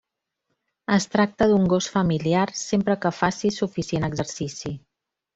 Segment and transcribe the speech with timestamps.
[0.95, 4.73] Es tracta d'un gos familiar sempre que faci suficient exercici.